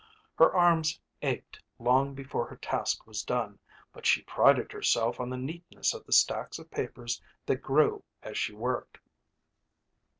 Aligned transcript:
Her 0.35 0.51
arms 0.51 0.99
ached 1.21 1.61
long 1.77 2.15
before 2.15 2.47
her 2.47 2.55
task 2.55 3.05
was 3.05 3.21
done, 3.21 3.59
but 3.93 4.03
she 4.03 4.23
prided 4.23 4.71
herself 4.71 5.19
on 5.19 5.29
the 5.29 5.37
neatness 5.37 5.93
of 5.93 6.07
the 6.07 6.11
stacks 6.11 6.57
of 6.57 6.71
papers 6.71 7.21
that 7.45 7.57
grew 7.57 8.03
as 8.23 8.35
she 8.35 8.51
worked. 8.53 8.97